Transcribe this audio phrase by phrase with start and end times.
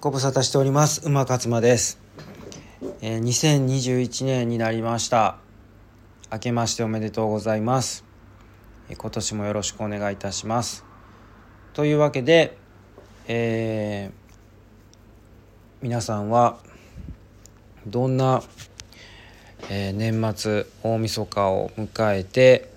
[0.00, 1.04] ご無沙汰しております。
[1.08, 1.98] 馬勝間です、
[3.00, 5.38] えー、2021年になりました。
[6.32, 8.04] 明けましておめでとうございます、
[8.88, 10.84] えー、今年もよろしくお願いいたします。
[11.72, 12.56] というわけで、
[13.26, 14.34] えー、
[15.82, 16.60] 皆さんは
[17.84, 18.40] どんな、
[19.68, 22.70] えー、年末大晦日を迎えて、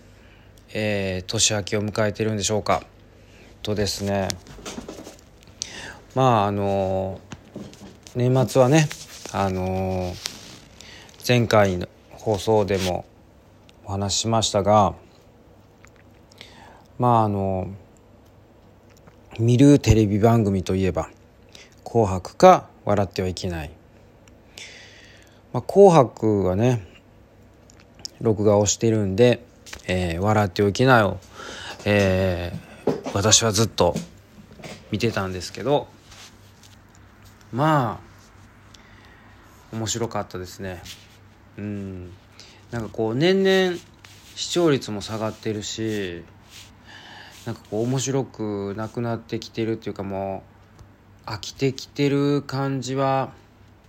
[0.73, 2.81] えー、年明けを迎えてるんでしょうか。
[3.61, 4.27] とですね
[6.13, 7.21] まああの
[8.15, 8.89] 年末はね
[9.31, 10.13] あの
[11.25, 13.05] 前回の放送でも
[13.85, 14.93] お話ししましたが
[16.99, 17.69] まああの
[19.39, 21.09] 見るテレビ番組といえば
[21.85, 23.71] 「紅白」か「笑ってはいけない」
[25.53, 26.85] まあ、紅白はね
[28.19, 29.45] 録画をしてるんで
[29.87, 31.17] 「えー、笑ってはいけないを」
[31.85, 33.95] えー、私はずっと
[34.91, 35.87] 見てたんですけど
[37.51, 37.99] ま
[39.73, 40.81] あ面白かったですね。
[41.57, 42.11] うん。
[42.71, 43.77] なんかこう年々
[44.35, 46.23] 視聴率も下がってるし
[47.45, 50.43] なんかこう面白くなくなってきてるっていうかも
[51.27, 53.33] う飽きてきてる感じは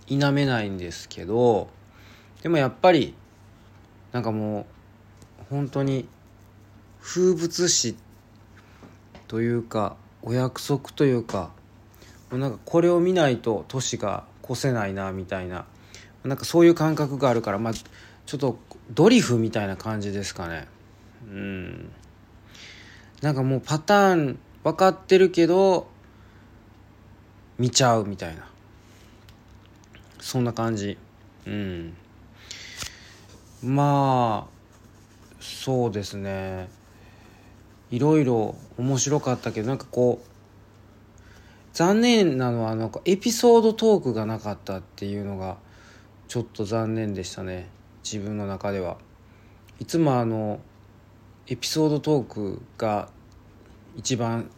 [0.05, 1.69] 否めないんですけど
[2.41, 3.15] でもやっぱり
[4.11, 4.65] なんかもう
[5.49, 6.07] 本当に
[7.01, 7.95] 風物詩
[9.27, 11.51] というかお約束というか
[12.37, 15.65] なんかこれを見ないと年が越せないなみたいな。
[16.23, 18.57] なんかそういう感覚があるからまあちょっと
[18.91, 20.67] ドリフみたいな感じですかね。
[21.27, 21.91] うん。
[23.21, 25.87] なんかもうパターン分かってるけど
[27.57, 28.47] 見ちゃうみたいな。
[30.19, 30.97] そんな感じ。
[31.45, 31.93] うん。
[33.61, 34.53] まあ
[35.39, 36.69] そうですね。
[37.91, 40.32] いろいろ面白かったけどなんかこう
[41.73, 45.57] 残念なのはなんかエピソードトークがなかったっていうのが
[46.27, 47.67] ちょっと残念でしたね。
[48.03, 48.97] 自分の中では。
[49.79, 50.59] いつもあの
[51.47, 53.09] エピソードトークが
[53.95, 54.49] 一番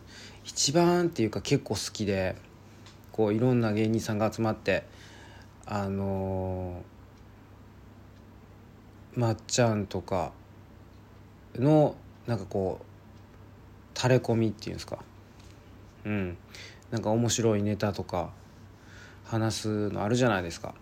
[0.44, 2.36] 一番っていうか結構好きで
[3.14, 4.84] こういろんな芸人さんが集まって
[5.66, 10.34] あのー、まっちゃんとか
[11.56, 11.96] の
[12.28, 15.00] なんかこう垂れ込みっていうんですか。
[16.06, 16.38] うん。
[16.96, 18.30] なんか面白いネタとか
[19.26, 20.74] 話すのあるじゃないですか。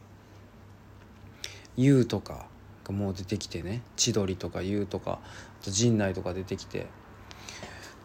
[1.75, 2.45] 言うとか
[2.83, 6.85] がもう出てきてね千鳥とか言うとかあと陣内とか出てきて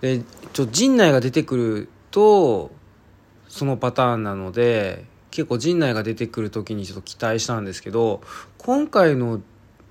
[0.00, 0.22] で
[0.54, 2.70] ちょ陣内が出てくると
[3.46, 8.22] そのパターンなので結構陣内が出てくる時にちょっと期待したんですけど
[8.56, 9.42] 今回の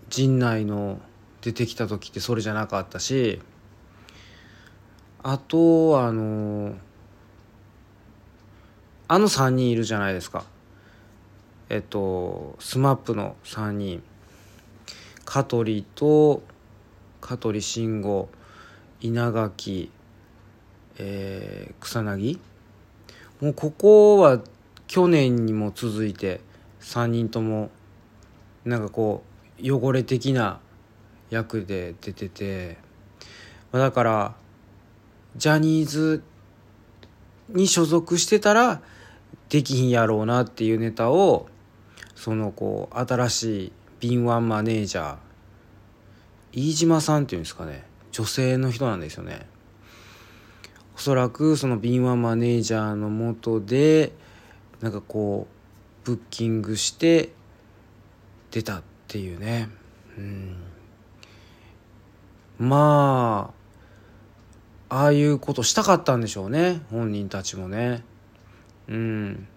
[0.10, 1.00] 陣内の
[1.42, 3.40] 出てきた時ってそれじゃなかったし
[5.22, 6.74] あとあの
[9.10, 10.44] あの3人いるじゃないですか。
[11.70, 14.04] えっと SMAP の3人。
[15.24, 16.42] 香取と
[17.20, 18.30] 香取慎吾
[19.02, 19.92] 稲垣、
[20.98, 22.40] えー、草薙。
[23.42, 24.42] もうここは
[24.88, 26.42] 去年にも続いて
[26.82, 27.70] 3人とも
[28.66, 29.24] なんかこ
[29.62, 30.60] う汚れ的な
[31.30, 32.78] 役で出てて。
[33.72, 34.36] だから
[35.36, 36.24] ジャニーズ
[37.50, 38.82] に所属してたら
[39.50, 41.48] できひんやろうなっていうネタを
[42.16, 45.18] そのこう新しい敏腕マネージャー
[46.52, 47.86] 飯島さんっていうんですかね。
[48.12, 49.46] 女性の人なんですよね。
[50.96, 54.12] おそらくその敏腕マネージャーのもとで
[54.82, 55.48] なんかこ
[56.04, 57.30] うブッキングして
[58.50, 59.70] 出たっていうね。
[60.18, 60.58] うん。
[62.60, 63.54] ま
[64.90, 66.82] あああいうことしたかったんでしょうね。
[66.90, 68.04] 本人たちもね。
[68.88, 69.48] うん。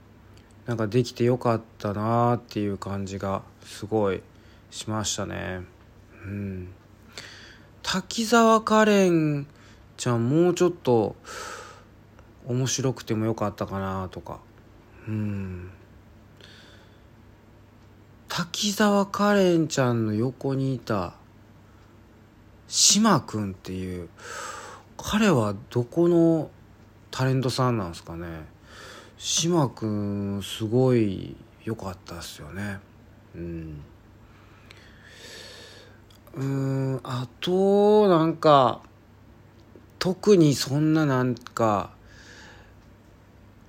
[0.66, 4.22] なんかできてよかったなーっていう感じがすごい
[4.70, 5.62] しましたね。
[6.24, 6.68] うん。
[7.82, 9.46] 滝沢カレン
[9.96, 11.16] ちゃんもうちょっと
[12.46, 14.38] 面白くてもよかったかなとか。
[15.08, 15.70] うん。
[18.28, 21.14] 滝沢カレンちゃんの横にいた
[22.68, 24.08] 島君っていう
[24.96, 26.50] 彼はどこの
[27.10, 28.26] タレントさんなんですかね？
[29.22, 32.78] 島君すごい良かったっすよね。
[33.36, 33.82] うん。
[36.34, 38.80] うんあとなんか
[39.98, 41.90] 特にそんななんか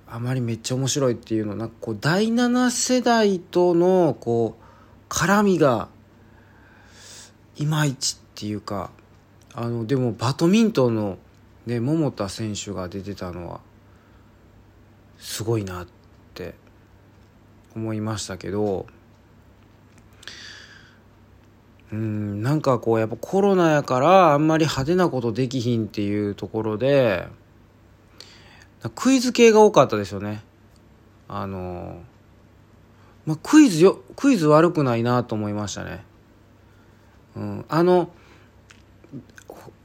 [0.08, 5.88] あまりめっちゃ面白いっていうのなんかこう第7世代とのこう絡みが
[7.56, 8.90] いまいちっていうか
[9.52, 11.18] あのでもバドミントンの
[11.66, 13.60] ね桃田選手が出てたのは
[15.22, 15.86] すごいなっ
[16.34, 16.54] て
[17.76, 18.86] 思いましたけど
[21.92, 27.28] うんなんかこうやっぱコロナやからあんまり派手なことできひんっていうところで
[28.96, 30.42] クイズ系が多かったですよね。
[31.28, 32.00] あの
[33.24, 36.04] まあ、クイズよクイズ悪くないなと思いましたね。
[37.36, 38.10] うんあの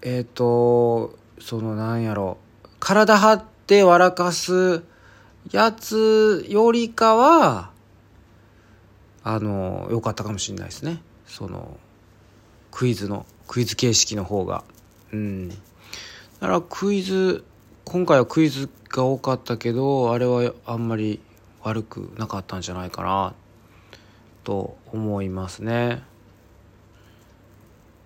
[0.01, 2.39] えっ、ー、とそのなんやろ
[2.79, 4.83] 体張って笑かす
[5.51, 7.71] やつよりかは
[9.23, 11.01] あの良かったかもしれないですね。
[11.25, 11.77] その
[12.71, 14.63] クイズのクイズ形式の方が。
[15.11, 15.49] うん。
[15.49, 15.55] だ
[16.41, 17.43] からクイズ
[17.85, 21.21] 今回はクイズが多かったけどあれはあんまり
[21.63, 23.33] 悪くなかったんじゃないかな
[24.43, 26.03] と思いますね。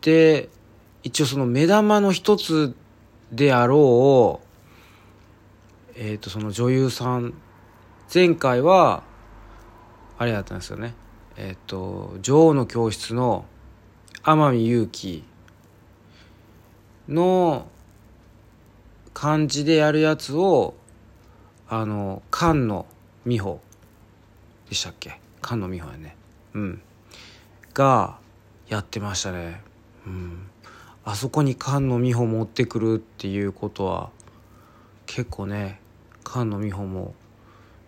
[0.01, 0.49] で
[1.03, 2.75] 一応その目玉の一つ
[3.31, 4.50] であろう
[5.95, 7.33] えっ、ー、とその女優さん
[8.13, 9.03] 前回は
[10.17, 10.93] あれだったんですよね。
[11.37, 13.45] えっ、ー、と女王の教室の
[14.23, 15.23] 天海祐希
[17.07, 17.67] の
[19.13, 20.75] 感じでやるやつを
[21.67, 22.85] あの菅野
[23.25, 23.59] 美穂
[24.69, 25.19] でしたっけ？
[25.43, 26.15] 菅野美穂やね。
[26.53, 26.81] うん。
[27.73, 28.17] が
[28.67, 29.61] やってましたね。
[30.05, 30.47] うん。
[31.03, 34.11] あそこに菅野美穂持ってくるっていうことは
[35.07, 35.80] 結構ね
[36.31, 37.13] 菅野美穂も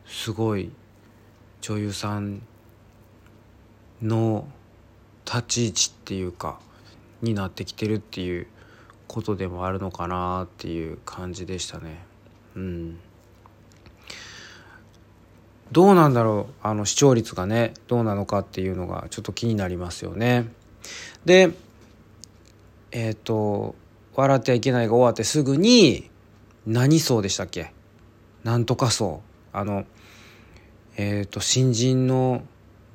[0.05, 0.69] すごい
[1.61, 2.41] 女優さん
[4.01, 4.45] の
[5.25, 6.59] 立ち位置っていうか
[7.21, 8.47] になってきてるっていう
[9.07, 12.03] ことでもあるのかなっていう感じでしたね。
[12.57, 12.99] うん。
[15.71, 20.47] どうなんだろうあの視聴率がねどうなのかっていうのがちょっと気になりますよね。
[21.23, 21.51] で
[22.91, 23.75] えっ、ー、と
[24.15, 26.11] 「笑ってはいけない」が終わってすぐに
[26.67, 27.71] 何層でしたっけ？
[28.43, 29.85] なんとか層あの
[30.97, 32.43] えっ、ー、と新人の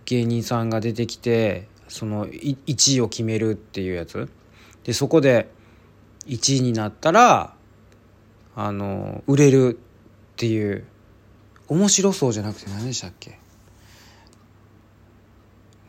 [0.04, 4.28] 芸人さんが出てきてその1位を決めるっていうやつ。
[4.84, 5.50] でそこで
[6.26, 7.54] 1位になったら
[8.54, 10.84] あの売れるっていう。
[11.68, 13.38] 面白そうじゃなくて何でしたっけ？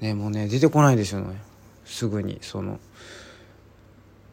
[0.02, 1.42] ねもうね出てこないですよね。
[1.86, 2.80] すぐにその。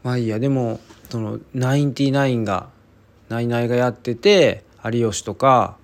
[0.03, 0.39] まあいいや。
[0.39, 2.69] でもそのナインティナインが
[3.29, 5.77] ナイナイがやってて有吉とか、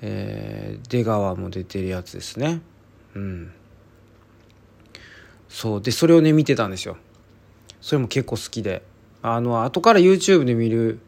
[0.00, 2.60] えー、出川も出てるやつですね。
[3.14, 3.52] うん。
[5.48, 5.82] そう。
[5.82, 6.96] でそれをね見てたんですよ。
[7.80, 8.82] それも結構好きで。
[9.22, 11.00] あの後から YouTube で見る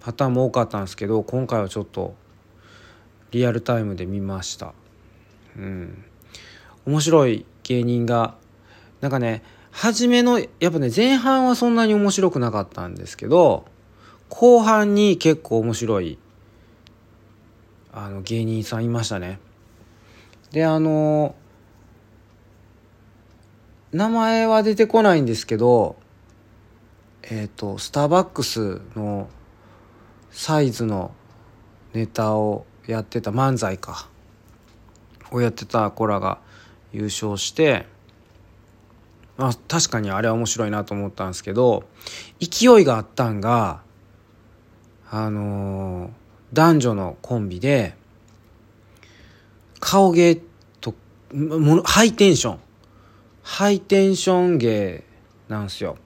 [0.00, 2.16] パターンも多かったんですけど今回はちょっと
[3.30, 4.72] リアルタイムで見ました。
[5.56, 6.04] うん。
[6.86, 8.34] 面白い芸人が
[9.00, 13.66] なんかね初めのやっぱね前半はそんなに面白くなかったんですけど
[14.28, 16.18] 後半に結構面白い
[17.92, 19.40] あの芸人さんいましたね。
[20.50, 21.34] であの
[23.92, 25.96] 名前は出てこないんですけど
[27.22, 29.28] えっ、ー、とスターバックスの
[30.30, 31.12] サイズの
[31.94, 34.08] ネタをやってた漫才か。
[35.30, 36.38] をやってた子らが
[36.92, 37.86] 優勝して
[39.36, 41.84] まあ確かにあれは面白いなと思ったんですけど
[42.40, 43.82] 勢いがあったんが
[45.10, 46.10] あのー、
[46.52, 47.94] 男女のコンビで
[49.80, 50.40] 顔芸
[50.80, 50.94] と
[51.32, 52.58] ものハイテンション。
[53.42, 55.04] ハイテンション芸
[55.48, 55.96] なんすよ。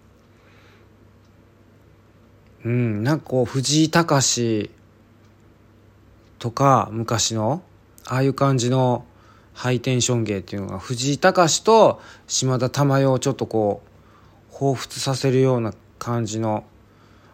[2.65, 4.71] うんなんかこう藤井隆
[6.39, 7.63] とか昔の
[8.07, 9.05] ああいう感じの
[9.53, 13.83] ハイテンション芸っていうのが藤井隆と島田珠代をちょっとこ
[14.51, 16.65] う彷彿させるような感じの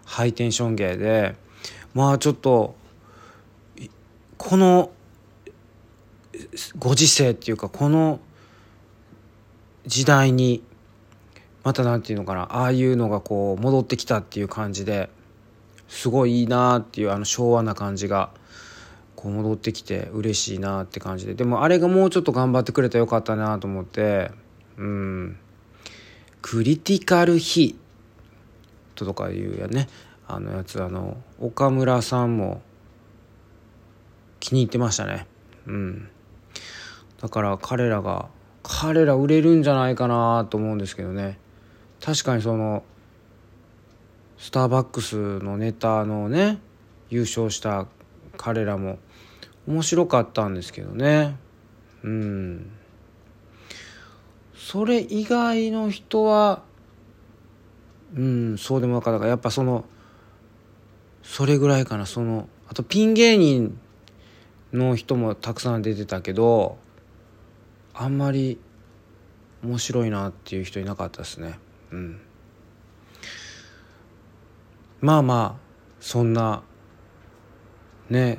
[0.04, 1.36] ハイテンション芸で
[1.94, 2.76] まあちょっと
[4.36, 4.90] この
[6.78, 8.20] ご時世っていうかこの
[9.86, 10.62] 時代に
[11.64, 15.10] また何て言うのかなああいうのがこう戻ってきたっていう感じで
[15.88, 18.30] すごいいいなっていうあの昭和な感じが
[19.16, 21.34] こう戻ってきて嬉しいなって感じで。
[21.34, 24.30] でもあれがもうちょっと頑張ってくれたらよかったなと思って
[24.76, 25.38] うん。
[26.40, 27.76] クリティカルヒ
[28.94, 29.88] ットとかいうやね。
[30.30, 32.60] あのやつあの岡村さんも
[34.40, 35.26] 気に入ってましたね。
[35.66, 36.08] うん。
[37.20, 38.28] だから彼らが
[38.62, 41.38] 彼ら売れるんじゃないかなと思うんですけどね。
[42.04, 42.84] 確かにその
[44.36, 46.60] スターバックスのネタのね
[47.08, 47.86] 優勝した
[48.36, 48.98] 彼らも
[49.66, 51.38] 面白かったんですけどね。
[52.04, 52.70] うん。
[54.54, 56.62] それ以外の人は
[58.14, 59.20] うんそうでもなかった。
[59.20, 59.86] からやっぱその
[61.28, 62.06] それぐらいかな。
[62.06, 63.78] そのあとピン芸人
[64.72, 66.78] の人もたくさん出てたけど
[67.92, 68.58] あんまり
[69.62, 71.58] 面白いなっていう人いなかったですね。
[71.92, 72.20] うん。
[75.02, 75.60] まあまあ
[76.00, 76.62] そんな
[78.08, 78.38] ね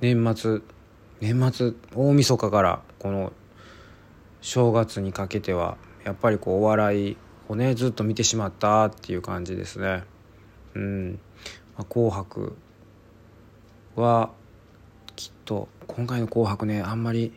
[0.00, 0.60] 年末
[1.20, 3.32] 年末大晦日からこの
[4.40, 7.16] 正月にかけてはやっぱりこうお笑い
[7.48, 10.02] をねずっと見てしまったっていう感じですね。
[10.76, 11.18] うん。
[11.76, 12.56] まあ、紅白
[13.96, 14.30] は
[15.14, 17.32] きっと今回の「紅白ね」あんまり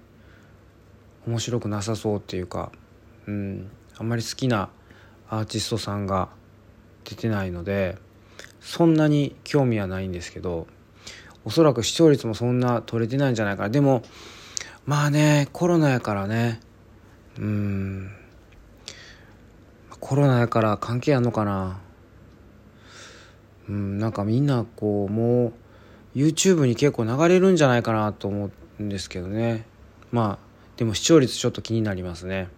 [1.27, 2.71] 面白くなさそうっていうか、
[3.27, 4.69] うん、あんまり好きな
[5.29, 6.29] アーティストさんが
[7.03, 7.97] 出てないので
[8.61, 10.67] そんなに興味はないんですけど
[11.45, 13.69] おそらく視聴率もそんな取れてないんじゃないかな。
[13.69, 14.03] でも
[14.85, 16.59] まあねコロナやからね
[17.37, 18.11] うん。
[19.99, 21.79] コロナやから関係あんのかな。
[23.69, 25.53] うんなんかみんなこうも
[26.15, 28.49] う YouTube に結構流れるんじゃないかなと思
[28.79, 29.65] うんですけどね。
[30.11, 32.49] まあでも視聴率ちょっと気になりますね。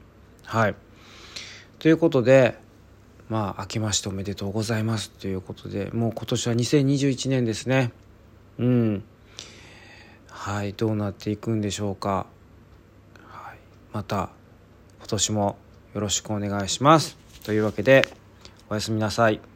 [0.45, 0.75] はい。
[1.79, 2.57] ということで
[3.29, 7.91] まあ明けましておめでとうございますということでもう今年は2021年ですね。
[8.57, 9.03] うん。
[10.29, 12.25] はいどうなっていくんでしょうか、
[13.27, 13.57] はい、
[13.93, 14.29] また
[14.99, 15.57] 今年も
[15.93, 17.17] よろしくお願いします。
[17.43, 18.07] というわけで
[18.69, 19.50] おやすみなさい。